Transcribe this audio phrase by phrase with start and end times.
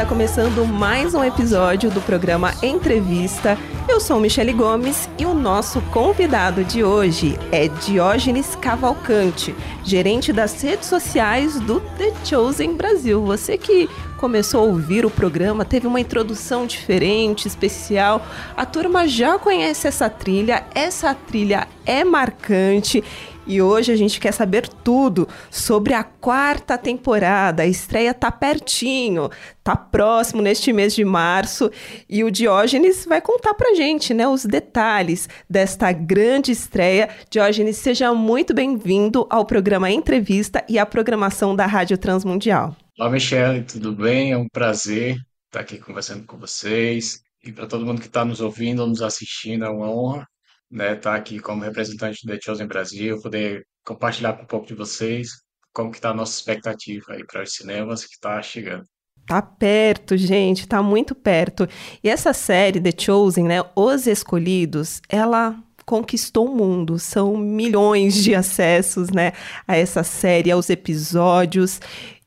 [0.00, 3.58] Está começando mais um episódio do programa Entrevista.
[3.86, 10.58] Eu sou Michele Gomes e o nosso convidado de hoje é Diógenes Cavalcante, gerente das
[10.62, 13.22] redes sociais do The Chosen Brasil.
[13.26, 18.24] Você que começou a ouvir o programa, teve uma introdução diferente, especial.
[18.56, 23.04] A turma já conhece essa trilha, essa trilha é marcante
[23.50, 27.64] e hoje a gente quer saber tudo sobre a quarta temporada.
[27.64, 29.28] A estreia tá pertinho,
[29.64, 31.68] tá próximo neste mês de março
[32.08, 37.08] e o Diógenes vai contar pra gente, né, os detalhes desta grande estreia.
[37.28, 42.76] Diógenes, seja muito bem-vindo ao programa Entrevista e à programação da Rádio Transmundial.
[42.96, 44.30] Olá, Michelle, tudo bem?
[44.30, 47.20] É um prazer estar aqui conversando com vocês.
[47.42, 50.24] E para todo mundo que está nos ouvindo ou nos assistindo, é uma honra
[50.70, 54.74] né, estar tá aqui como representante The Chosen Brasil, poder compartilhar com um pouco de
[54.74, 55.30] vocês
[55.72, 58.84] como que está a nossa expectativa aí para os cinemas que está chegando.
[59.26, 61.68] Tá perto, gente, tá muito perto.
[62.02, 66.98] E essa série The Chosen, né, Os Escolhidos, ela conquistou o mundo.
[66.98, 69.32] São milhões de acessos, né,
[69.66, 71.80] a essa série, aos episódios.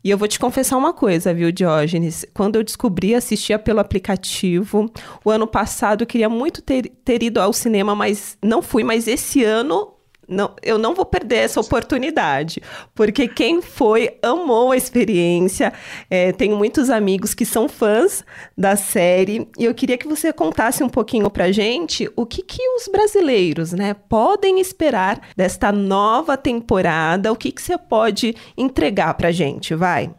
[0.03, 2.25] E eu vou te confessar uma coisa, viu, Diógenes?
[2.33, 4.91] Quando eu descobri, assistia pelo aplicativo.
[5.23, 8.83] O ano passado eu queria muito ter, ter ido ao cinema, mas não fui.
[8.83, 9.92] Mas esse ano
[10.33, 12.61] não, eu não vou perder essa oportunidade,
[12.93, 15.71] porque quem foi amou a experiência.
[16.09, 18.25] É, tenho muitos amigos que são fãs
[18.57, 22.61] da série e eu queria que você contasse um pouquinho pra gente o que, que
[22.75, 29.31] os brasileiros né, podem esperar desta nova temporada, o que, que você pode entregar pra
[29.31, 30.13] gente, vai?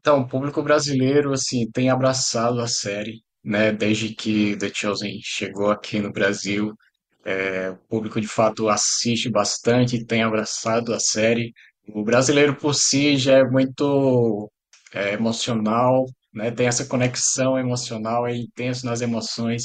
[0.00, 5.70] Então, o público brasileiro assim tem abraçado a série, né, desde que The Chosen chegou
[5.70, 6.74] aqui no Brasil.
[7.24, 11.52] É, o público de fato assiste bastante, tem abraçado a série.
[11.88, 14.50] O brasileiro por si já é muito
[14.92, 16.50] é, emocional, né?
[16.50, 19.64] Tem essa conexão emocional, é intenso nas emoções.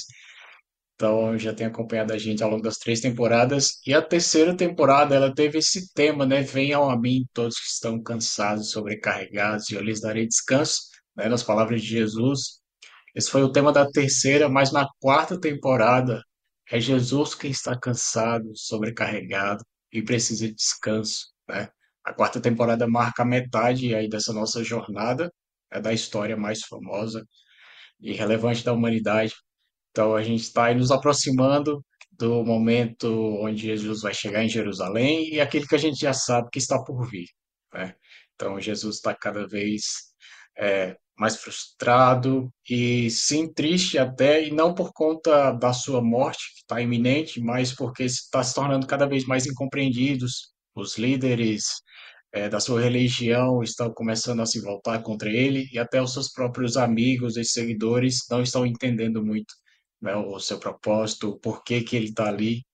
[0.95, 3.79] Então já tem acompanhado a gente ao longo das três temporadas.
[3.85, 6.41] E a terceira temporada ela teve esse tema, né?
[6.41, 10.81] Venham a mim todos que estão cansados, sobrecarregados, e eu lhes darei descanso,
[11.15, 11.27] né?
[11.29, 12.61] Nas palavras de Jesus.
[13.15, 16.21] Esse foi o tema da terceira, mas na quarta temporada
[16.73, 21.69] é Jesus quem está cansado, sobrecarregado e precisa de descanso, né?
[22.03, 25.31] A quarta temporada marca a metade aí dessa nossa jornada,
[25.71, 27.23] é da história mais famosa
[27.99, 29.35] e relevante da humanidade.
[29.91, 33.07] Então a gente está aí nos aproximando do momento
[33.39, 36.83] onde Jesus vai chegar em Jerusalém e aquele que a gente já sabe que está
[36.83, 37.27] por vir,
[37.71, 37.93] né?
[38.33, 39.83] Então Jesus está cada vez
[40.57, 46.61] é, mais frustrado e sim triste até, e não por conta da sua morte, que
[46.61, 50.53] está iminente, mas porque está se tornando cada vez mais incompreendidos.
[50.75, 51.65] Os líderes
[52.31, 56.31] é, da sua religião estão começando a se voltar contra ele, e até os seus
[56.31, 59.53] próprios amigos e seguidores não estão entendendo muito
[60.01, 62.65] né, o seu propósito, o porquê que ele está ali.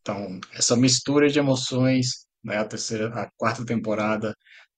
[0.00, 4.34] Então, essa mistura de emoções, né, a terceira, a quarta temporada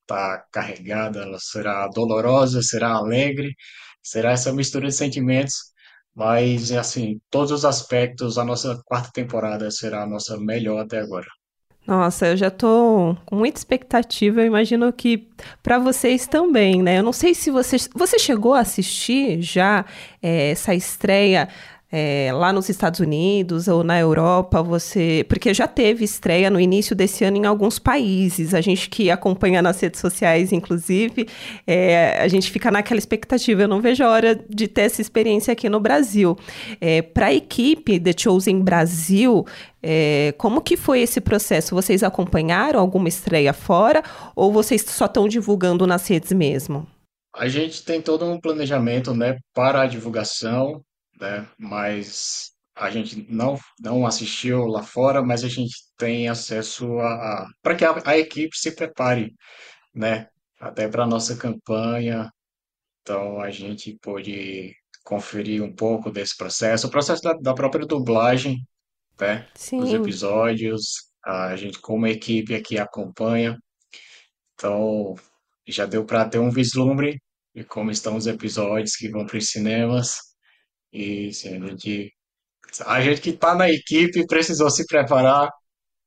[0.09, 3.55] está carregada, ela será dolorosa, será alegre,
[4.03, 5.55] será essa mistura de sentimentos,
[6.15, 11.27] mas assim, todos os aspectos, a nossa quarta temporada será a nossa melhor até agora.
[11.87, 14.43] Nossa, eu já tô com muita expectativa.
[14.43, 15.27] Eu imagino que
[15.63, 16.99] para vocês também, né?
[16.99, 19.87] Eu não sei se você você chegou a assistir já
[20.23, 21.49] é, essa estreia
[21.91, 25.25] é, lá nos Estados Unidos ou na Europa, você.
[25.27, 28.53] Porque já teve estreia no início desse ano em alguns países.
[28.53, 31.27] A gente que acompanha nas redes sociais, inclusive,
[31.67, 33.63] é, a gente fica naquela expectativa.
[33.63, 36.37] Eu não vejo a hora de ter essa experiência aqui no Brasil.
[36.79, 39.47] É, Para a equipe The Chosen Brasil,
[39.83, 41.75] é, como que foi esse processo?
[41.75, 44.03] Vocês acompanharam alguma estreia fora
[44.37, 46.87] ou vocês só estão divulgando nas redes mesmo?
[47.35, 50.83] A gente tem todo um planejamento né, para a divulgação
[51.21, 51.49] né?
[51.59, 57.13] Mas a gente não, não assistiu lá fora, mas a gente tem acesso a,
[57.43, 59.35] a para que a, a, equipe se prepare,
[59.95, 60.29] né?
[60.61, 62.31] Até para a nossa campanha.
[63.03, 64.75] Então a gente pôde
[65.05, 68.59] conferir um pouco desse processo, o processo da, da própria dublagem,
[69.21, 69.49] né?
[69.55, 69.81] Sim.
[69.81, 73.59] Os episódios, a gente como equipe aqui acompanha.
[74.55, 75.15] Então
[75.67, 77.21] já deu para ter um vislumbre
[77.55, 80.28] de como estão os episódios que vão para os cinemas.
[80.95, 82.13] Assim, a gente,
[82.87, 85.51] a gente que está na equipe precisou se preparar.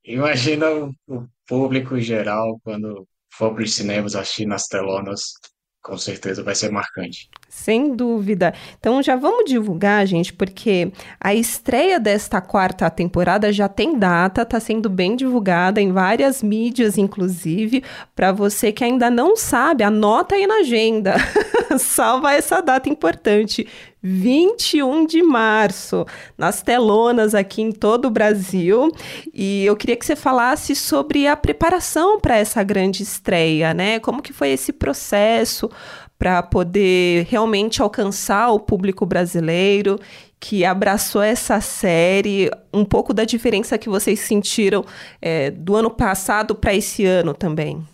[0.03, 5.33] Imagina o, o público em geral quando for para os cinemas assistir nas telonas,
[5.81, 7.27] com certeza vai ser marcante.
[7.49, 8.53] Sem dúvida.
[8.77, 14.59] Então já vamos divulgar, gente, porque a estreia desta quarta temporada já tem data, está
[14.59, 17.83] sendo bem divulgada em várias mídias, inclusive.
[18.15, 21.15] Para você que ainda não sabe, anota aí na agenda.
[21.79, 23.67] Salva essa data importante.
[24.03, 26.05] 21 de março,
[26.37, 28.91] nas telonas aqui em todo o Brasil.
[29.33, 33.99] E eu queria que você falasse sobre a preparação para essa grande estreia, né?
[33.99, 35.69] Como que foi esse processo
[36.17, 39.99] para poder realmente alcançar o público brasileiro
[40.39, 44.83] que abraçou essa série, um pouco da diferença que vocês sentiram
[45.21, 47.85] é, do ano passado para esse ano também.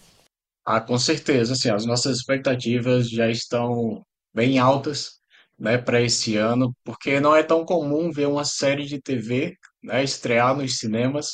[0.66, 4.02] Ah, com certeza, assim, as nossas expectativas já estão
[4.34, 5.17] bem altas
[5.60, 10.04] né, para esse ano, porque não é tão comum ver uma série de TV, né,
[10.04, 11.32] estrear nos cinemas.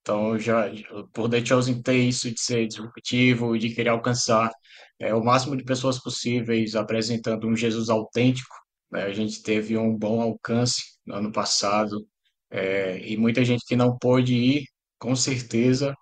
[0.00, 0.70] Então, já
[1.12, 4.50] por The Chosen ter isso de ser disruptivo, de querer alcançar
[4.98, 8.54] é, o máximo de pessoas possíveis, apresentando um Jesus autêntico,
[8.92, 12.06] né, a gente teve um bom alcance no ano passado,
[12.50, 14.64] é, e muita gente que não pôde ir,
[14.98, 15.94] com certeza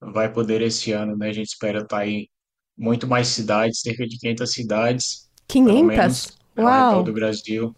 [0.00, 1.28] vai poder esse ano, né?
[1.28, 2.28] A gente espera estar em
[2.76, 6.39] muito mais cidades, cerca de 500 cidades, pelo 500?
[6.68, 7.74] Ao redor do Uau, Brasil.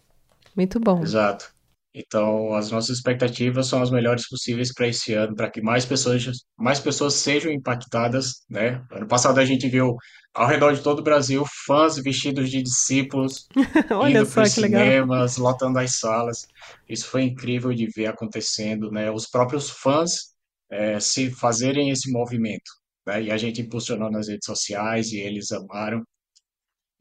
[0.55, 1.03] muito bom.
[1.03, 1.53] Exato.
[1.95, 6.25] Então, as nossas expectativas são as melhores possíveis para esse ano, para que mais pessoas,
[6.57, 8.83] mais pessoas sejam impactadas, né?
[8.91, 9.95] Ano passado a gente viu
[10.33, 13.47] ao redor de todo o Brasil fãs vestidos de discípulos
[14.09, 14.97] indo para os que legal.
[15.05, 16.47] cinemas, lotando as salas.
[16.89, 19.11] Isso foi incrível de ver acontecendo, né?
[19.11, 20.33] Os próprios fãs
[20.71, 22.71] eh, se fazerem esse movimento,
[23.05, 23.21] né?
[23.23, 26.03] E a gente impulsionou nas redes sociais e eles amaram.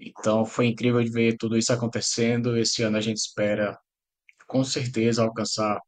[0.05, 2.57] Então, foi incrível de ver tudo isso acontecendo.
[2.57, 3.77] Esse ano a gente espera,
[4.47, 5.79] com certeza, alcançar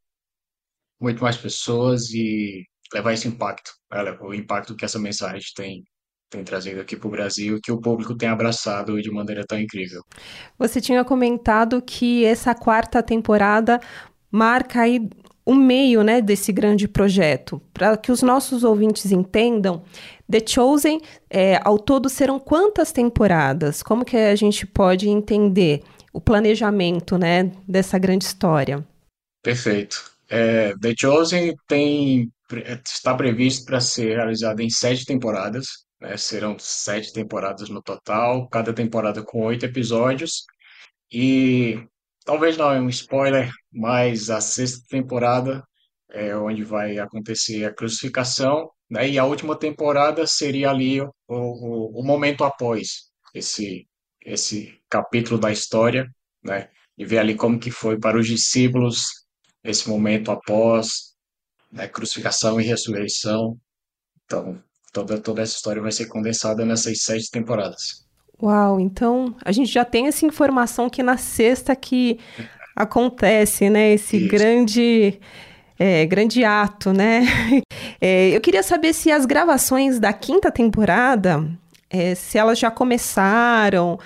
[1.01, 4.17] muito mais pessoas e levar esse impacto, né?
[4.21, 5.83] O impacto que essa mensagem tem,
[6.31, 10.03] tem trazido aqui para o Brasil, que o público tem abraçado de maneira tão incrível.
[10.59, 13.81] Você tinha comentado que essa quarta temporada
[14.31, 15.09] marca aí
[15.45, 17.61] o meio, né, desse grande projeto.
[17.73, 19.83] Para que os nossos ouvintes entendam,
[20.31, 23.83] The Chosen, é, ao todo serão quantas temporadas?
[23.83, 25.83] Como que a gente pode entender
[26.13, 28.87] o planejamento, né, dessa grande história?
[29.43, 30.11] Perfeito.
[30.29, 32.33] É, The Chosen tem,
[32.85, 36.17] está previsto para ser realizado em sete temporadas, né?
[36.17, 40.45] Serão sete temporadas no total, cada temporada com oito episódios.
[41.13, 41.79] E
[42.25, 45.63] talvez não é um spoiler, mas a sexta temporada
[46.11, 49.09] é onde vai acontecer a crucificação, né?
[49.09, 53.87] E a última temporada seria ali o, o, o momento após esse,
[54.25, 56.09] esse capítulo da história,
[56.43, 56.69] né?
[56.97, 59.25] E ver ali como que foi para os discípulos
[59.65, 61.15] esse momento após,
[61.73, 63.59] né, crucificação e ressurreição.
[64.25, 64.63] Então,
[64.93, 68.07] toda, toda essa história vai ser condensada nessas sete temporadas.
[68.45, 72.19] Uau, então a gente já tem essa informação que na sexta que
[72.77, 74.29] acontece, né, esse Isso.
[74.29, 75.19] grande,
[75.79, 77.23] é, grande ato, né?
[78.01, 81.43] É, eu queria saber se as gravações da quinta temporada,
[81.89, 83.99] é, se elas já começaram,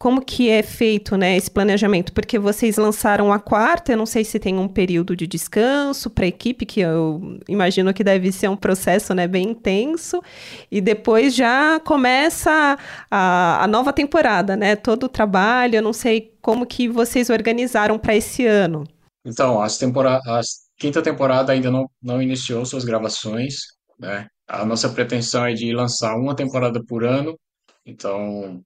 [0.00, 2.10] como que é feito, né, esse planejamento?
[2.14, 6.24] Porque vocês lançaram a quarta, eu não sei se tem um período de descanso para
[6.24, 10.22] a equipe, que eu imagino que deve ser um processo, né, bem intenso,
[10.70, 12.78] e depois já começa
[13.10, 17.98] a, a nova temporada, né, todo o trabalho, eu não sei como que vocês organizaram
[17.98, 18.84] para esse ano.
[19.22, 20.40] Então, as tempora a
[20.78, 23.64] quinta temporada ainda não, não iniciou suas gravações,
[23.98, 24.28] né?
[24.48, 27.38] A nossa pretensão é de lançar uma temporada por ano.
[27.84, 28.62] Então,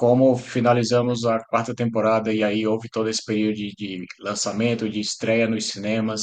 [0.00, 4.98] como finalizamos a quarta temporada e aí houve todo esse período de, de lançamento, de
[4.98, 6.22] estreia nos cinemas,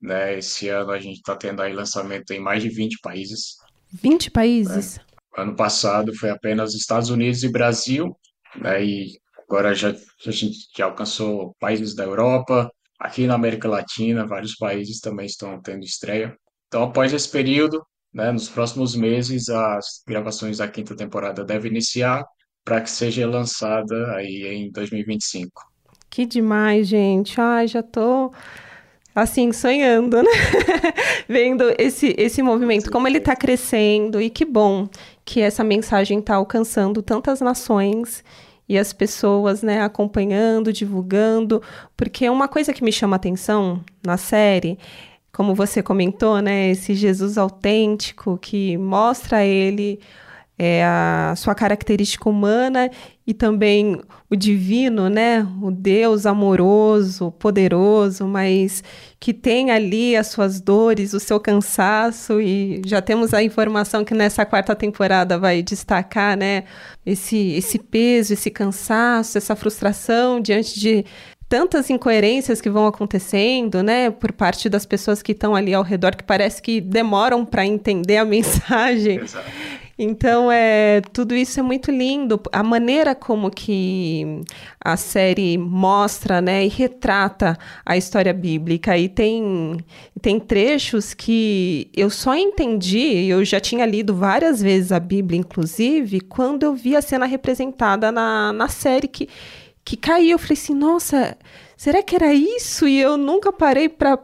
[0.00, 0.38] né?
[0.38, 3.56] Esse ano a gente está tendo aí lançamento em mais de 20 países.
[3.92, 4.30] 20 né?
[4.32, 5.00] países?
[5.36, 8.16] Ano passado foi apenas Estados Unidos e Brasil,
[8.54, 8.84] né?
[8.84, 12.70] E agora já a gente já alcançou países da Europa,
[13.00, 16.36] aqui na América Latina, vários países também estão tendo estreia.
[16.68, 17.84] Então, após esse período,
[18.14, 22.24] né, nos próximos meses, as gravações da quinta temporada devem iniciar
[22.68, 25.66] para que seja lançada aí em 2025.
[26.10, 27.40] Que demais, gente.
[27.40, 28.30] Ai, já tô
[29.14, 30.30] assim sonhando, né?
[31.26, 34.86] Vendo esse esse movimento, como ele está crescendo e que bom
[35.24, 38.22] que essa mensagem está alcançando tantas nações
[38.68, 41.62] e as pessoas, né, acompanhando, divulgando,
[41.96, 44.78] porque uma coisa que me chama atenção na série,
[45.32, 49.98] como você comentou, né, esse Jesus autêntico que mostra ele
[50.58, 52.90] é, a sua característica humana
[53.24, 55.46] e também o divino, né?
[55.62, 58.82] O Deus amoroso, poderoso, mas
[59.20, 64.14] que tem ali as suas dores, o seu cansaço e já temos a informação que
[64.14, 66.64] nessa quarta temporada vai destacar, né?
[67.06, 71.04] Esse, esse peso, esse cansaço, essa frustração diante de
[71.48, 76.14] tantas incoerências que vão acontecendo, né, por parte das pessoas que estão ali ao redor,
[76.14, 79.20] que parece que demoram para entender a mensagem.
[79.20, 79.48] Exato.
[79.98, 82.40] Então, é, tudo isso é muito lindo.
[82.52, 84.42] A maneira como que
[84.80, 88.96] a série mostra, né, e retrata a história bíblica.
[88.96, 89.76] E tem,
[90.22, 96.20] tem trechos que eu só entendi, eu já tinha lido várias vezes a Bíblia, inclusive,
[96.20, 99.28] quando eu vi a cena representada na, na série que
[99.88, 100.32] que caiu.
[100.32, 101.36] Eu falei assim, nossa,
[101.76, 102.86] será que era isso?
[102.86, 104.18] E eu nunca parei para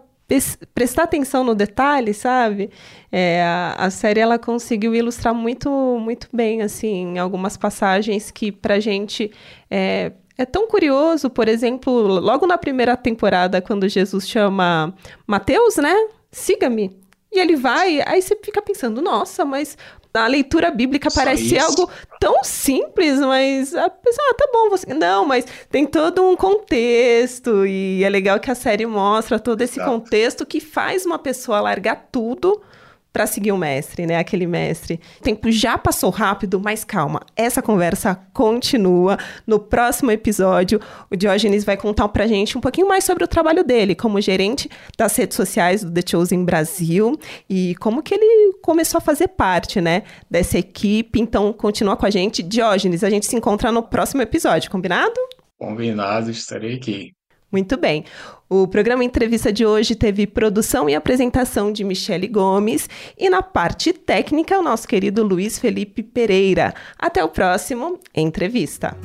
[0.74, 2.70] prestar atenção no detalhe, sabe?
[3.12, 8.80] É, a, a, série ela conseguiu ilustrar muito, muito bem, assim, algumas passagens que pra
[8.80, 9.30] gente
[9.70, 11.28] é, é tão curioso.
[11.28, 14.94] Por exemplo, logo na primeira temporada, quando Jesus chama
[15.26, 15.94] Mateus, né?
[16.30, 16.96] Siga-me.
[17.30, 19.76] E ele vai, aí você fica pensando, nossa, mas
[20.14, 21.90] a leitura bíblica Só parece ser algo
[22.20, 24.94] tão simples, mas a pessoa, ah, tá bom, você.
[24.94, 29.80] Não, mas tem todo um contexto, e é legal que a série mostra todo esse
[29.80, 29.90] Exato.
[29.90, 32.62] contexto que faz uma pessoa largar tudo
[33.14, 34.18] para seguir o mestre, né?
[34.18, 35.00] Aquele mestre.
[35.20, 37.20] O tempo já passou rápido, mas calma.
[37.36, 39.16] Essa conversa continua.
[39.46, 43.62] No próximo episódio, o Diógenes vai contar pra gente um pouquinho mais sobre o trabalho
[43.62, 44.68] dele como gerente
[44.98, 47.16] das redes sociais do The Chosen Brasil
[47.48, 51.20] e como que ele começou a fazer parte, né, dessa equipe.
[51.20, 52.42] Então, continua com a gente.
[52.42, 55.14] Diógenes, a gente se encontra no próximo episódio, combinado?
[55.56, 57.12] Combinado, estarei aqui.
[57.54, 58.04] Muito bem.
[58.48, 63.92] O programa Entrevista de hoje teve produção e apresentação de Michele Gomes e na parte
[63.92, 66.74] técnica o nosso querido Luiz Felipe Pereira.
[66.98, 68.96] Até o próximo Entrevista.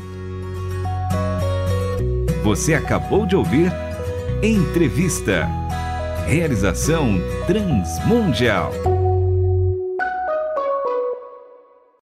[2.44, 3.72] Você acabou de ouvir
[4.42, 5.48] Entrevista.
[6.26, 8.99] Realização Transmundial.